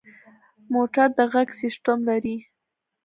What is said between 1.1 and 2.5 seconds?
د غږ سیسټم لري.